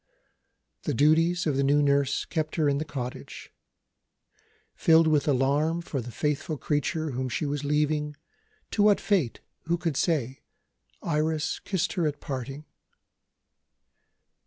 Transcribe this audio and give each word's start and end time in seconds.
The 0.81 0.95
duties 0.95 1.45
of 1.45 1.57
the 1.57 1.63
new 1.63 1.79
nurse 1.83 2.25
kept 2.25 2.55
her 2.55 2.67
in 2.67 2.79
the 2.79 2.85
cottage. 2.85 3.53
Filled 4.73 5.05
with 5.05 5.27
alarm 5.27 5.81
for 5.83 6.01
the 6.01 6.09
faithful 6.09 6.57
creature 6.57 7.11
whom 7.11 7.29
she 7.29 7.45
was 7.45 7.63
leaving 7.63 8.15
to 8.71 8.81
what 8.81 8.99
fate, 8.99 9.41
who 9.65 9.77
could 9.77 9.95
say? 9.95 10.41
Iris 11.03 11.59
kissed 11.59 11.93
her 11.93 12.07
at 12.07 12.19
parting. 12.19 12.65